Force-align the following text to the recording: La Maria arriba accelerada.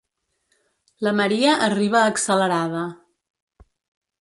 La 1.07 1.13
Maria 1.19 1.53
arriba 1.67 2.01
accelerada. 2.15 2.87